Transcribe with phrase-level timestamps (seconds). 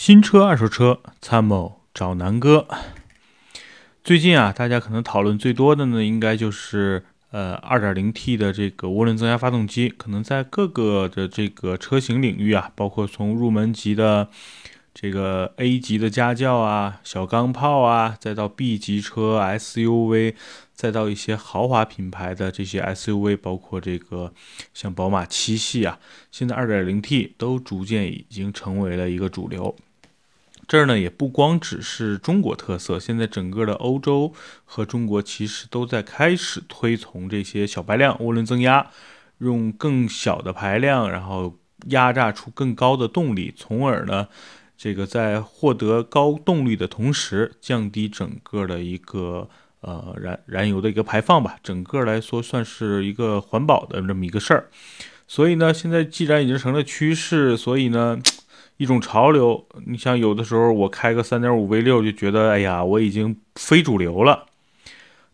[0.00, 2.68] 新车、二手车参谋找南哥。
[4.04, 14.28] 最近啊，大家可能讨论最多的呢，应该就是呃，2.0T 的这个涡轮增压发动机，可能在各个的这个车型领域啊，包括从入门级的
[14.94, 20.34] 这个 A 级的家轿啊、小钢炮啊，再到 B 级车 SUV。
[20.72, 24.32] 再到一些豪华品牌的这些 SUV，包括这个
[24.72, 25.98] 像宝马七系啊，
[26.30, 29.74] 现在 2.0T 都逐渐已经成为了一个主流。
[30.68, 34.32] 这儿呢也不光只是中国特色，现在整个的欧洲
[34.64, 38.86] 和中国其实都在开始推崇这些小排量涡轮增压，
[39.38, 44.28] 用更小的排量，然后压榨出更高的动力，从而呢
[44.76, 49.48] 这个在获得高动力的同时，降低整个的一个。
[49.80, 54.68] 呃，燃燃油的一个排放吧，整个来说算是一个环保的这么一个事儿。
[55.28, 58.18] 所以呢，现在既然已经成了趋势，所以呢，
[58.78, 59.68] 一种潮流。
[59.84, 64.46] 你像有的时候我开个三点五 V 六就觉得，哎呀，我已经非主流了。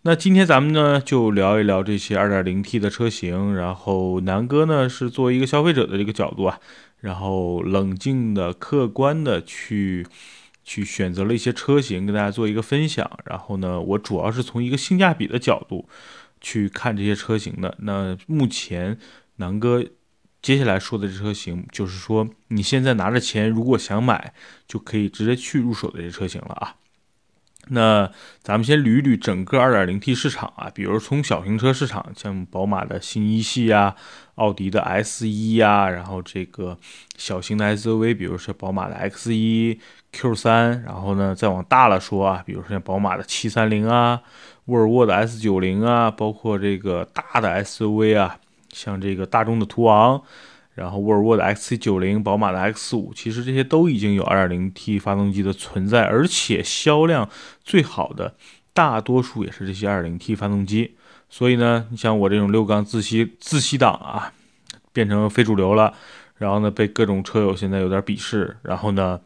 [0.02, 6.58] 那今天咱们呢就聊一聊这些二点零 T 的车型，然后南哥呢是作为一个消费者的这个角度啊，
[7.00, 10.04] 然后冷静的、客观的去。
[10.66, 15.86] 去选择了一些车型跟大家做一个分享，然后呢，我主要是从一个性价比的角度
[16.40, 17.76] 去看这些车型的。
[17.80, 18.96] 那目前
[19.36, 19.84] 南哥
[20.44, 24.34] 接下来说的这车型，就是说你现在拿着钱，如果想买，
[24.68, 26.74] 就可以直接去入手的这车型了啊。
[27.68, 28.10] 那
[28.42, 33.96] 咱们先捋一捋整个 2.0T 市场啊，比如从小型车市场，像宝马的新一系啊，
[34.34, 36.78] 奥迪的 S 一呀，然后这个
[37.16, 39.80] 小型的 SUV，比如说宝马的 X 一、
[40.12, 44.20] Q 三，然后呢再往大了说啊，比如说像宝马的七三零啊，
[44.66, 48.38] 沃尔沃的 S 九零啊，包括这个大的 SUV 啊，
[48.74, 50.20] 像这个大众的途昂。
[50.74, 57.30] 然后沃尔沃的 XC90，宝马的 X5，其实这些都已经有 2.0T 发动机的存在，而且销量
[57.62, 58.34] 最好的
[58.72, 60.96] 大多数也是这些 2.0T 发动机。
[61.30, 64.32] 所以呢，你像我这种六缸自吸自吸档啊，
[64.92, 65.94] 变成非主流了，
[66.38, 69.20] 然后呢被各种车友现在有点鄙视，然后呢，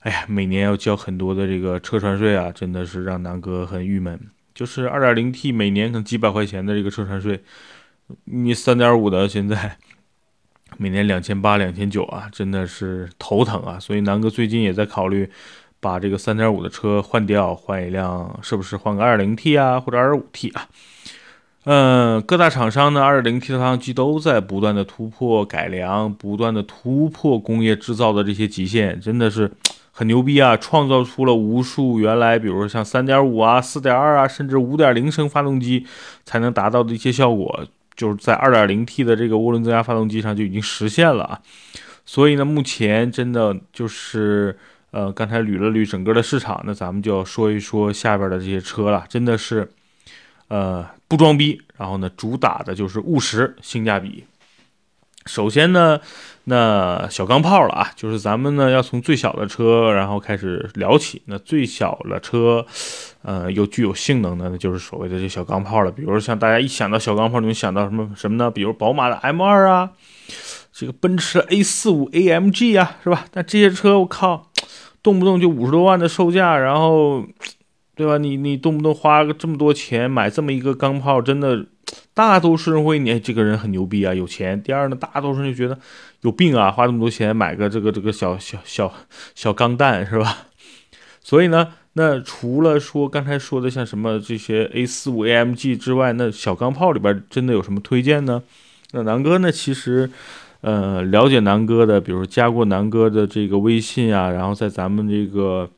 [0.00, 4.18] 哎呀，每年要交很多的这个车船税啊，真的是让南哥很郁闷。
[4.52, 7.40] 就是 2.0T 每年可能几百块钱的这个车船税，
[8.24, 9.76] 你3.5的现在。
[10.76, 13.78] 每年两千八、两千九啊，真的是头疼啊！
[13.78, 15.28] 所以南哥最近也在考虑，
[15.80, 20.68] 把这个三点五的车换掉，换一辆，是不是换个二零 T 啊，或者二五 T 啊？
[21.64, 29.50] 嗯，各大厂商呢，二零 T 发动机都在不断的突破改良，不断的突破工业制造的这些极限，真的是
[29.90, 30.56] 很牛逼啊！
[30.56, 35.84] 创造出了无数原来，比如说像三点五啊、四点二啊，甚至五点零升发动机
[36.24, 37.66] 才能达到的一些效果。
[38.00, 41.38] 就是在 2.0T 的这个涡轮增压发动机上就已经实现了啊，
[42.06, 44.58] 所以呢，目前真的就是
[44.90, 49.70] 呃，刚才捋了捋整个的市场，那咱们就要说一说下边的这些车了，真的是
[50.48, 54.24] 呃不装逼，然后呢，主打的就是务实性价比。
[55.26, 56.00] 首先呢，
[56.44, 61.20] 那小钢炮了啊，就是咱们呢要从最小的车然后开始聊起。
[61.26, 62.66] 那最小的车，
[63.22, 65.90] 呃，又具有性能的，那就是所谓的这小钢炮了。
[65.90, 68.50] 比如像大家一想到小钢炮，你能想到什么什么呢？
[68.50, 69.90] 比如宝马的 M2 啊，
[70.72, 73.26] 这个奔驰 A 四五 AMG 啊，是吧？
[73.30, 74.50] 但这些车我靠，
[75.02, 77.24] 动不动就五十多万的售价，然后，
[77.94, 78.18] 对吧？
[78.18, 81.66] 你你动不动花个这么多钱买这么一个钢炮，真的。
[82.14, 84.62] 大多数人会你这个人很牛逼啊，有钱。
[84.62, 85.76] 第二呢，大多数人就觉得
[86.20, 88.92] 有病啊，花这么多钱买个这个这个小小小
[89.34, 90.46] 小钢弹是吧？
[91.20, 98.42] 所以呢，那除了说刚才说的像什么这些 A 四五 AMG 之外，那小钢炮里边真的有什么推荐呢？
[98.92, 100.10] 那南哥呢，其实
[100.60, 105.70] 呃了解南哥的，比如加过南哥的这个微信啊，然后在咱们这个。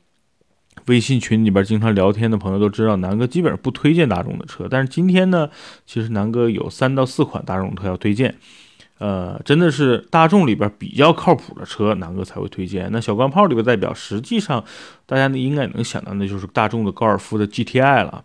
[0.86, 4.66] 微信群里边经常聊天的朋友都知道，南哥基本上不推荐大众的车。
[4.68, 5.48] 但是今天呢，
[5.86, 8.34] 其实南哥有三到四款大众车要推荐，
[9.02, 12.88] 呃，真的是大众里边比较靠谱的车，南哥才会推荐。
[12.92, 14.64] 那小钢炮里边代表，实际上
[15.06, 18.24] 大家应该能想到，那就是大众的高尔夫的 GTI 了。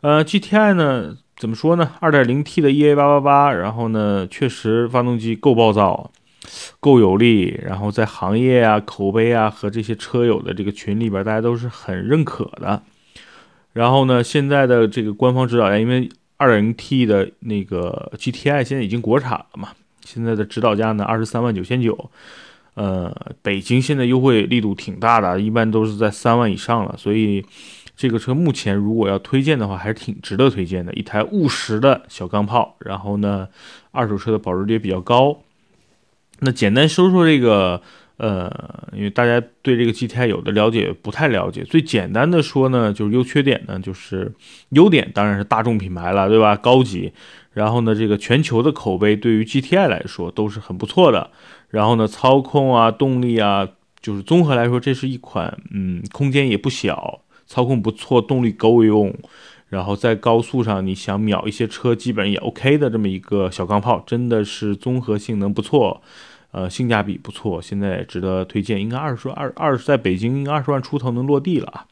[0.00, 6.10] 呃，GTI 呢怎么说呢？2.0T 的 EA888，然后呢，确实发动机够暴躁。
[6.80, 12.82] 够有力，然后在行业啊、口碑啊和这些车友的这个群里边，大家都是很认可的。
[13.74, 19.68] 然后呢，现在的这个官方指导价，因为 2.0T 的那个 GTI 现在已经国产了嘛，
[20.10, 22.10] 现在的指导价呢二十三万九千九。
[22.74, 23.12] 呃，
[23.42, 26.94] 北京现在优惠力度挺大的，一般都是在三万以上了。
[26.96, 27.44] 所以
[27.96, 32.76] 这个车目前如果要推荐的话，还是挺值得推荐的，一台务实的小钢炮。
[32.78, 33.48] 然后呢，
[33.90, 35.40] 二手车的保值率也比较高。
[36.38, 37.82] 那简单说说这个，
[38.18, 38.52] 呃，
[38.92, 44.32] 因为大家对这个 GTI 有的了解不太了解，最简单的说呢，就是优缺点呢，就是
[44.70, 46.56] 优点当然是大众品牌了，对吧？
[46.56, 47.12] 高级，
[47.52, 51.30] 然后呢，这个全球的口碑对于 GTI 来说都是很不错的。
[51.70, 53.68] 然后呢，操控啊，动力啊，
[54.00, 59.14] 就是综合来说，这是一款嗯，空间也不小，操控不错，动力够用，
[59.68, 66.02] 然后在高速上你想秒一些车，基本也 OK 的这么一个小钢炮，真的是综合性能不错。
[66.58, 68.80] 呃，性价比不错，现在值得推荐。
[68.80, 71.86] 应该二十二二十，在北京应该二十万出头能落地了啊。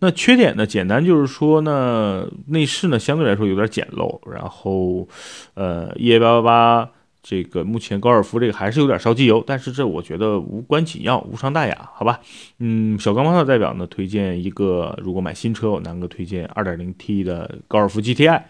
[0.00, 0.66] 那缺点呢？
[0.66, 5.08] 简单就是说呢，内饰呢相对来说有点简陋，然后
[5.54, 6.90] 呃，EA 八八八。
[7.28, 12.20] 这个目前高尔夫这个还是有点烧机油，但是这我觉得无关紧要，无伤大雅，好吧？
[12.60, 18.42] 嗯，小钢炮的代表呢，推荐一个，如果买新车，我南哥推荐 2.0T 的高尔夫 GTI。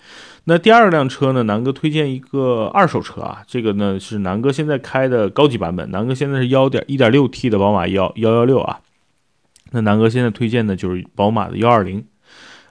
[0.44, 8.80] 那第二辆车呢，南哥推荐一个二手车啊，这个呢是南哥现在开的高级版本，南哥现在是幺点一点六 T 的宝马幺幺幺六啊。
[9.70, 12.04] 那南哥现在推荐的就是宝马的幺二零。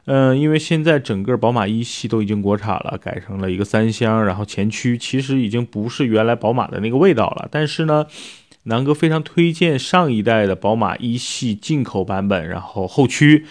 [0.07, 7.48] 嗯，因为现在整个宝马一系都已经国产了，改成了一个三厢，然后前驱其实已经不是原来宝马的那个味道了。
[7.50, 8.06] 但是呢，
[8.63, 13.48] 南哥非常推荐上一代的宝马一系进口版本，然后后驱。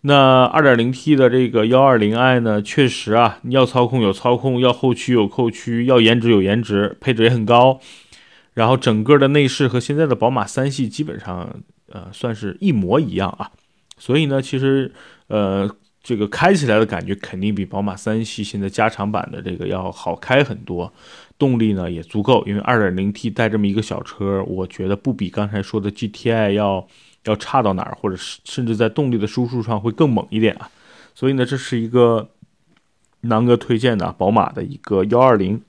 [0.00, 7.80] 那 2.0T 的这个 120i 呢，确实啊，要操控有操控，要后驱有后驱，要颜值有颜值，配置也很高。
[8.54, 11.60] 然后整个的内饰和现在的宝马三系基本上
[11.92, 13.50] 呃算是一模一样啊。
[13.98, 14.90] 所以呢，其实
[15.26, 15.70] 呃。
[16.02, 20.92] 这个开起来的感觉肯定比宝马三系现在加长版的这个要好开很多，
[21.38, 26.86] 动力呢也足够，因为 2.0T 带这么一个小车，我觉得不比刚才说的 GTI 要
[27.24, 30.70] 要差到哪儿，或者是甚至在动力的输出上会更猛一点啊。
[31.14, 32.30] 所以呢，这是一个
[33.22, 35.60] 南哥推荐的宝马的一个幺二零。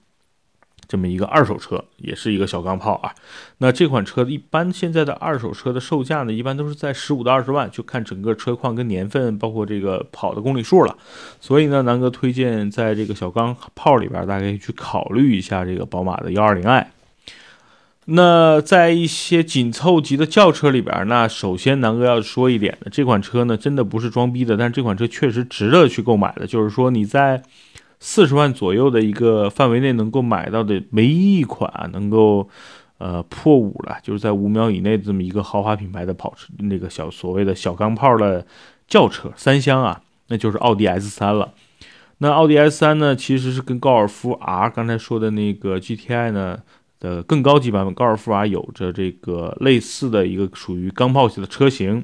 [0.89, 3.13] 这么一个二手车，也是一个小钢炮啊。
[3.59, 10.97] 那这款车一般现在的二手车的售价呢，一般都是在十五到二十万，就看整个车况跟年份，包括这个跑的公里数了。
[11.39, 16.91] 所以呢，南哥推荐在这个小钢炮里边，大家可以去考虑一下这个宝马的幺二零 i。
[18.05, 27.43] 那在一些紧凑级的轿车里边，那首先南哥要说一点的，这款车呢真的不是装逼的，但是这款车确实值得去购买的，就是说你在。
[27.99, 32.47] 四十万左右的一个范围内能够买到的唯一一款能够，
[32.97, 38.45] 呃破五了，就是在五秒以内这么一个豪华品牌的跑车，那个小所谓的小钢炮的
[38.87, 41.53] 轿车三厢啊，那就是奥迪 S 三了。
[42.19, 46.59] 那奥迪 S 三呢，其实是跟高尔夫 R 刚才说的那个 GTI 呢
[46.99, 52.03] 的更高级版本，高尔夫 R 有着这个类似的一个属于钢炮型的车型。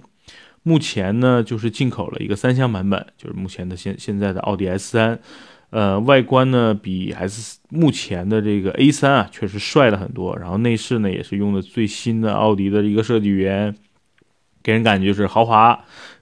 [0.64, 5.20] 目前呢，就是进口了一个三厢版本，就是目前的现现在的奥迪 S 三。
[5.76, 10.34] 呃，外观呢比 S 目前的这个 A 三啊，确实帅了很多。
[10.40, 13.76] 然后内饰呢也是用的最新的奥迪的一个设计语言，
[14.64, 15.78] 给人感觉就是豪华，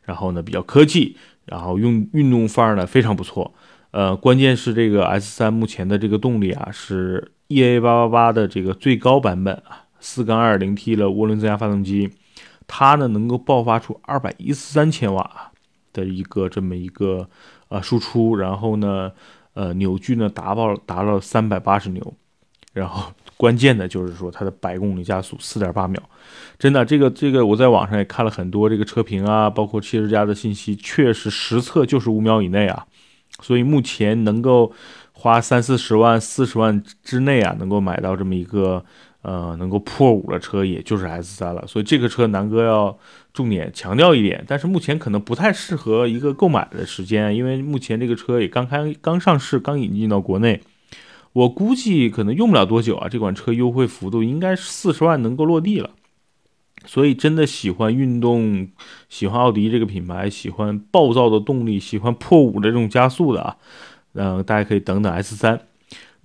[0.06, 3.54] 然后呢比较科技，然后用运动范儿呢非常不错。
[3.92, 12.10] 呃，关键是这个 S 三目前的这个动力啊是 EA 八八八的这个最高版本啊，四缸二零 T 的涡轮增压发动机，
[12.66, 15.52] 它呢能够爆发出二百一十三千瓦
[15.94, 17.30] 的一个这么一个
[17.68, 19.12] 呃输出，然后呢。
[19.54, 22.14] 呃，扭矩呢达到达到三百八十牛，
[22.74, 26.02] 然后 关键的就是说它的百公里加速四点八秒，
[26.58, 32.86] 真的这个这个我在网上也看了很多这个车评啊，包括汽车之家的信息，确实实测就是五秒以内啊，
[33.42, 34.72] 所以目前能够
[35.12, 38.84] 花三四十万、四十万之内啊，能够买到这么一个。
[39.24, 42.98] 呃，能够破五的车也就是 S 三了，所以这个车南哥要
[43.34, 50.60] 重点强调一点，但是目前可能不太适合一个购买的时间，因为目前这个车也刚开、刚上市、刚引进到国内，
[51.32, 55.92] 我估计可能用不了多久啊，这款车优惠幅度应该是四十万能够落地了，
[56.86, 58.68] 所以真的喜欢运动、
[59.08, 63.56] 喜欢奥迪这个品牌、喜欢暴躁的动力、喜欢破五的这种加速的啊，
[64.16, 65.62] 嗯，大家可以等等 S 三。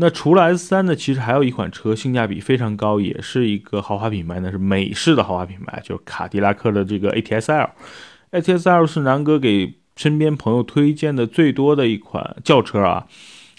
[0.00, 7.70] 那除了 S 三呢，其实还有一款车性价比非常高，也是一个豪华品牌呢，是美式的豪华品牌，就是卡迪拉克的这个 ATS L。
[8.30, 13.06] ATS L 是南哥给身边朋友推荐的最多的一款轿车啊。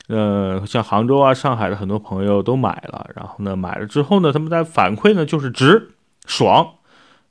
[0.08, 5.89] 呃，像杭州啊、上海的很多朋友都买了，然后呢，买了之后呢，他们在反馈呢就是值、
[6.25, 6.75] 爽，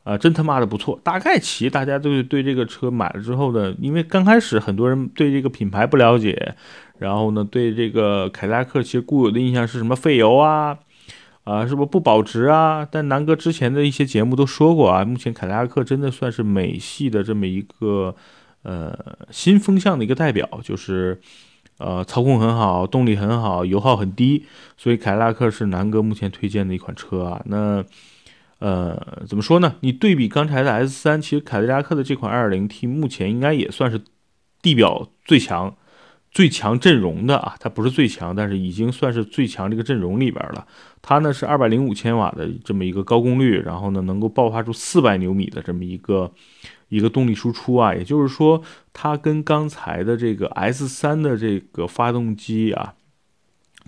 [0.05, 1.01] 啊，真他妈的不错。
[1.03, 6.55] 大概其大家都对这个车买了之后呢，因为刚开始很多人对这个品牌不了解。
[6.99, 10.79] 然后呢，对这个凯迪拉克其实固有的印象是什么费油啊，
[11.45, 12.87] 啊，是不是不保值啊？
[12.91, 18.15] 但南哥之前的一些节目都说过啊，目前凯迪拉克真的算是美系的这么一个
[18.63, 18.99] 呃
[19.31, 21.21] 新风向的一个代表，就是
[21.79, 24.45] 呃操控很好，动力很好，油耗很低，
[24.77, 27.43] 所以凯迪拉克是南哥目前推荐的一款车啊。
[27.47, 27.85] 那
[28.59, 29.77] 呃，怎么说呢？
[29.83, 34.01] 你对比刚才的 S 三，其实凯迪拉克的这款 2.0T 目前应该也算是
[34.61, 35.77] 地表最强。
[36.31, 40.67] 最强阵容的啊，它不是最强，但是已经算是最强这个阵容里边了。
[41.01, 46.31] 它呢是二百零五千瓦的这么一个高功率，然后呢能够爆发出四百牛米的这么一个
[46.89, 47.95] 一个动力输出啊。
[47.95, 52.95] 也就是说，它跟刚才的这个 S 三的这个发动机啊，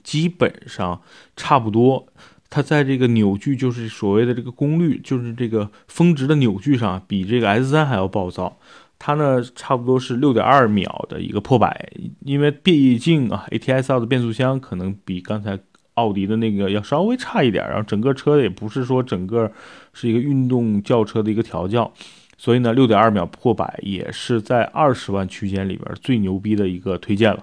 [0.03, 1.03] 基本上
[1.37, 2.07] 差不多。
[2.53, 8.59] 它在这个扭矩，就是所谓的这个功率，就是这个峰值的扭矩上，比这个 S 三还要暴躁。
[9.03, 11.91] 它呢，差不多是六点二秒的一个破百，
[12.21, 15.59] 因为毕竟啊，ATSL 的变速箱可能比刚才
[15.95, 19.51] 奥迪的那个要稍微差一点，然后整个车也不是说整个
[19.95, 21.91] 是一个运动轿车的一个调教，
[22.37, 27.43] 所以呢，六点二秒破百也是在二十万区间里边最牛逼的一个推荐了，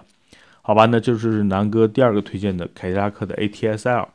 [0.62, 0.86] 好吧？
[0.86, 4.08] 那就是南哥第二个推荐的凯迪拉克的 ATS-L，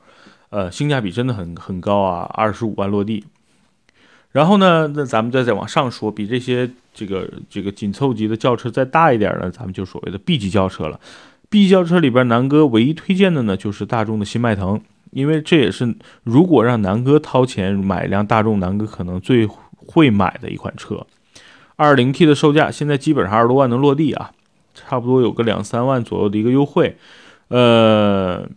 [0.50, 3.26] 呃，性价比真的很很高啊，二十五万落地。
[4.34, 11.00] 然后呢，那咱们再再往上说，比这些这个这个紧凑级的轿车再大一点的，咱们就所谓的 B 级轿车了。
[11.52, 21.06] B 级轿车里边，南哥唯一推荐的呢，就是大众的新迈腾，因为这也是如果让南哥掏钱买一辆大众，南哥可能最会买的一款车。
[21.76, 24.32] 二零 T 的售价现在基本上二十多万能落地啊，
[24.74, 26.98] 差不多有个两三万左右的一个优惠。
[27.50, 28.50] 呃，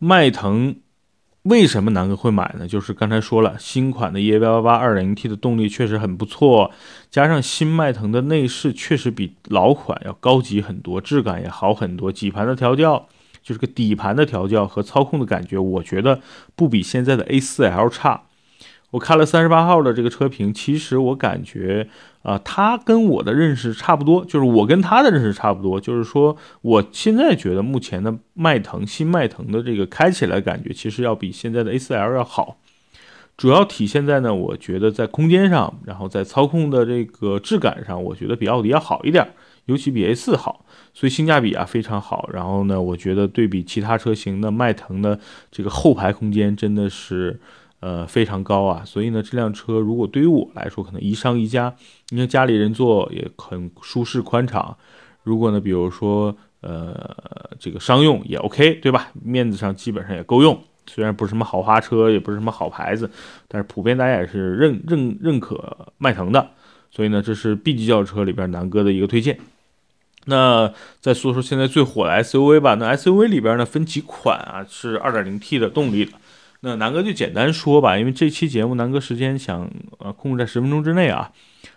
[0.00, 0.74] 迈腾。
[1.42, 2.68] 为什么南哥会买呢？
[2.68, 6.70] 就是刚才说了，新款的 EA888 2.0T 的动力确实很不错，
[7.10, 13.08] 加上新迈腾的内饰确实比老款要高级很多，质感也好很多，底盘的调教，
[13.42, 16.20] 就是个底盘的调教和操控的感觉，我觉得
[16.54, 18.22] 不比现在的 A4L 差。
[18.92, 21.88] 我看了三十八号的这个车评，其实我感觉
[22.22, 32.58] 啊，他跟我的认识差不多，就是我跟他的认识差不多，就是说，我现在觉得目前的迈腾新迈腾的这个开起来感觉，其实要比现在的 A4L 要好，
[33.38, 39.26] 主要体现在呢，我觉得在空间上，然后在操控的这个质感上，我觉得比奥迪要好一点，
[39.64, 42.28] 尤其比 A4 好，所以性价比啊非常好。
[42.30, 45.18] 然后呢，我觉得对比其他车型的迈腾的
[45.50, 47.40] 这个后排空间真的是。
[47.82, 51.74] 呃，非常高啊，所以呢，这辆车如果对于我来说，可能宜商宜家，
[52.10, 54.76] 因为家里人坐也很舒适宽敞。
[55.24, 56.94] 如果呢，比如说呃，
[57.58, 59.10] 这个商用也 OK，对吧？
[59.20, 60.56] 面子上基本上也够用。
[60.86, 63.10] 虽然不是什么豪华车，也不是什么好牌子，
[63.48, 66.50] 但是普遍大家也是认认认可迈腾的。
[66.92, 69.40] 所以呢，这是 B 级轿车里边南哥的一个推荐。
[70.26, 72.74] 那再说说现在最火的 SUV 吧。
[72.74, 74.64] 那 SUV 里边呢，分几款啊？
[74.68, 76.12] 是 2.0T 的动力的。
[76.64, 81.32] 那南哥就简单说吧，因为这期节目南哥时间想呃控制在十分钟之内啊。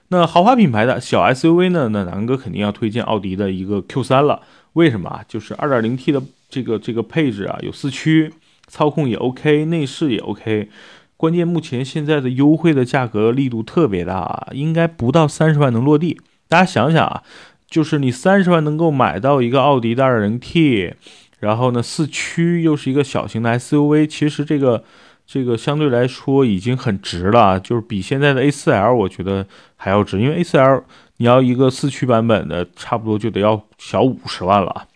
[0.10, 4.42] 那豪华品牌的小 SUV 呢，那南哥肯定要推荐奥迪的一个 Q3 了。
[4.74, 5.26] 为什么啊？
[5.28, 8.32] 就是 2.0T 的这个这个配置啊，有四驱，
[8.68, 10.70] 操控也 OK，内饰也 OK。
[11.18, 16.22] 关键目前现在的优惠的价格力度特别大啊，应该不到三十万能落地。
[16.48, 17.24] 大家想想啊，
[17.68, 20.94] 就是你三十万能够买到一个奥迪的 2.0T。
[21.40, 24.84] 然后呢，四驱又是一个小型的 SUV，其实这个
[25.28, 30.84] 这个相对来说已经很值了，就是比现在的 A4L 我觉得还要值，因为 A4L
[31.18, 34.88] 你要一个四驱版本的，差不多就得要小五十万了，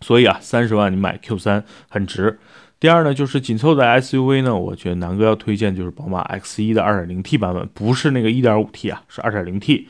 [0.00, 2.38] 所以啊，三十万你买 Q3 很值。
[2.78, 9.86] 第二呢，就是紧凑的 SUV 呢，我觉得南哥要推荐就是宝马 X1 的 2.0T 版本，不是那个 1.5T 啊，是 2.0T。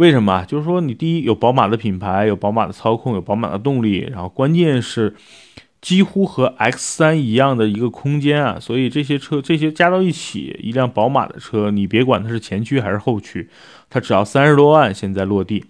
[0.00, 0.46] 为什么？
[0.46, 5.14] 就是说，你第一有宝马的品牌，有宝马的操控，有宝马的动力，然后关键是
[5.82, 13.50] 几乎和 X 三一样的一个空间啊，所以这些车这些加到一起，一辆宝马的车，你别管它是前驱还是后驱，
[13.90, 15.66] 它只要三十多万，现在落地，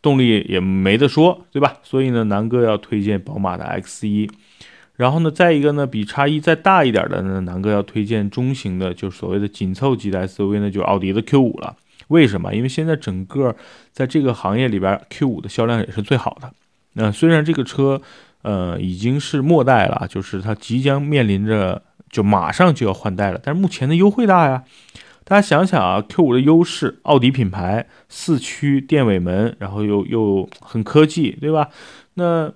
[0.00, 1.78] 动力也没得说，对吧？
[1.82, 4.30] 所以呢，南哥要推荐宝马的 X 一，
[4.94, 11.74] 然后呢，再一个呢，比叉一再大一点的呢，南哥要推荐中型的，就所谓的紧凑级的 SUV 呢，就奥迪的 Q 五了。
[12.08, 12.54] 为什么？
[12.54, 13.54] 因为现在整个
[13.92, 16.52] 在这个行业里边，Q5 的销量也是最好的。
[16.92, 18.00] 那虽然这个车，
[18.42, 24.62] 呃，已经是末代了，就是它即将面临着就马上就要换代了，但是目前的优惠大呀。
[25.24, 31.68] 大家想想啊，Q5 的优势，奥迪品牌，四驱电尾门，然后又又很科技，对吧？
[32.14, 32.52] 那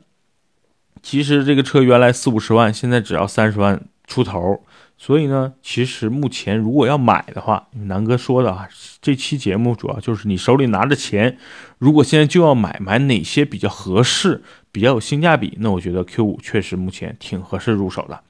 [1.02, 4.62] 其实这个车原来四五十万，现在只要三十万出头。
[5.02, 8.68] 所以呢，其实目前如果要买的话，南哥说的啊，
[9.00, 11.38] 这期节目主要就是你手里拿着钱，
[11.78, 15.56] 如果现在就要买，买哪些比较合适、比较有性价比？
[15.60, 18.20] 那我觉得 Q5 确实目前挺合适入手的。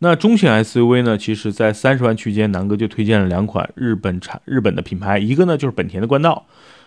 [0.00, 6.44] 那中型 SUV 呢，其实在三十万区间，南哥就推荐了两款日本产、日本的品牌，一个呢就是本田的冠道，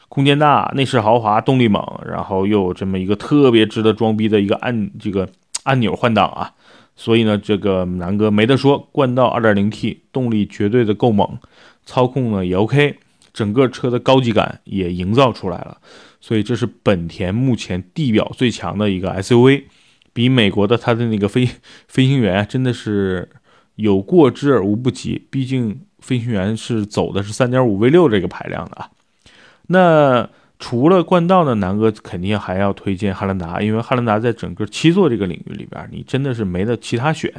[0.09, 5.29] 空间大、内饰豪华、动力猛，然后又有这么一个特别值得装逼的一个按这个
[5.63, 6.51] 按钮换挡啊。
[6.95, 11.37] 所以呢，这个南哥没得说，冠道 2.0T 动力绝对的够猛，
[11.85, 12.97] 操控呢也 OK，
[13.33, 15.77] 整个车的高级感也营造出来了。
[16.21, 19.63] 所以这是本田目前地表最强的一个 SUV，
[20.13, 21.47] 比美国的它的那个飞
[21.87, 23.29] 飞行员真的是
[23.75, 25.27] 有过之而无不及。
[25.29, 28.89] 毕竟飞行员是走的是3.5 V6 这个排量的啊。
[29.67, 30.29] 那
[30.67, 37.31] 除了冠道呢，南哥肯定还要推荐汉兰达，因为汉兰达在整个七座这个领域里边，你真的是没得其他选。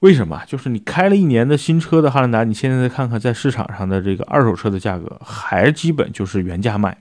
[0.00, 0.42] 为什么？
[0.44, 6.98] 就是你开了一年的新车的汉兰达，你现在再看看在市场上的这个二手车的价格，还基本就是原价卖。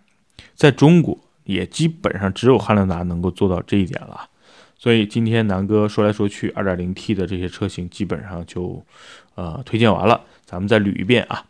[0.54, 4.30] 在中国也基本上只有汉兰达能够做到这一点了。
[4.78, 8.86] 所以今天南哥说来说去，2.0T 的这些车型基本上就
[9.34, 11.44] 呃推荐完了，咱们再捋一遍啊。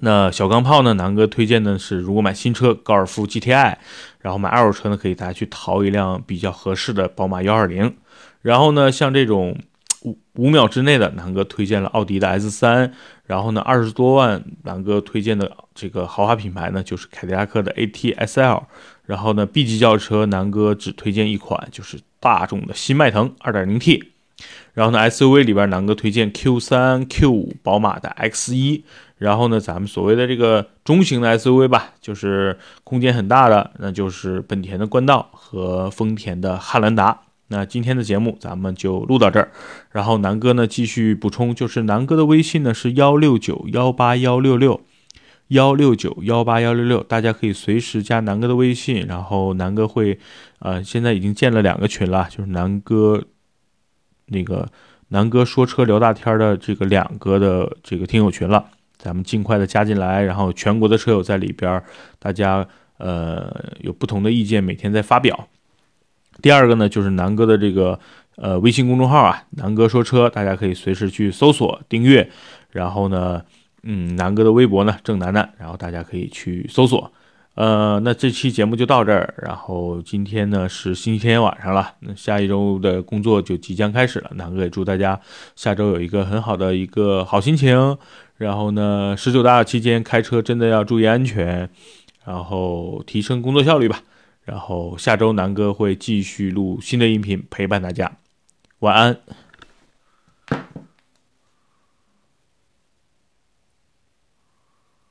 [0.00, 0.94] 那小钢炮呢？
[0.94, 3.76] 南哥推荐的是，如果买新车高尔夫 GTI，
[4.20, 7.96] 然后买二手车呢，可以大家去淘一辆比较合适的宝马幺二零。
[8.42, 9.58] 然后呢，像这种
[10.02, 12.92] 五五秒之内的，南哥推荐了奥迪的 S 三。
[13.24, 18.62] 然后呢，二十多万，南哥推荐的这个豪华品牌呢，就是凯迪拉克的 AT SL。
[19.04, 24.12] 然后呢，B 级轿车，南哥只推荐一款，就是大众的新迈腾二点零 T。
[24.74, 28.84] 然后呢，SUV 里边，南哥推荐 Q 三、Q 五，宝马的 X 一。
[29.18, 37.22] 然后呢，咱们所谓的这个中型的 SUV 吧，就是空间很大的，那就是本田的冠道和丰田的汉兰达。
[37.48, 39.50] 那今天的节目咱们就录到这儿。
[39.90, 44.82] 然后南哥呢继续补充，就是南哥的微信呢是幺六九幺八幺六六
[45.48, 49.04] 幺六九幺八幺六六，大家可以随时加南哥的微信。
[49.08, 50.20] 然后南哥会，
[50.60, 53.24] 呃，现在已经建了两个群了，就是南哥
[54.28, 54.68] 那个
[55.08, 58.64] 南哥说车聊大天的这个两个的这个听友群了。
[58.96, 61.80] 咱们尽快的加进来，然后全国的车友在里边，
[62.18, 62.66] 大家
[62.96, 63.48] 呃
[63.80, 65.46] 有不同的意见，每天在发表。
[66.42, 67.98] 第二个呢，就是南哥的这个
[68.34, 72.28] 呃微信公众号啊，南哥说车，大家可以随时去搜索订阅。
[72.72, 73.40] 然后呢，
[73.84, 77.12] 嗯，南哥的微博呢，郑楠楠，然后大家可以去搜索。
[77.58, 79.34] 呃，那这期节目就到这儿。
[79.42, 84.30] 然后今天呢是星期天晚上了，那下一周的工作就即将开始了。
[84.34, 85.20] 南哥也祝大家
[85.56, 87.98] 下周有一个很好的一个好心情。
[88.36, 91.68] 然后呢，十九大期间开车真的要注意安全，
[92.24, 94.02] 然后提升工作效率吧。
[94.44, 98.18] 然后下周南哥会继续录新的音频陪伴大家，
[98.78, 99.16] 晚安。